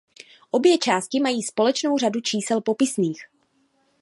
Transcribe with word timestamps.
Obě 0.51 0.77
části 0.77 1.19
mají 1.19 1.43
společnou 1.43 1.97
řadu 1.97 2.21
čísel 2.21 2.61
popisných. 2.61 3.27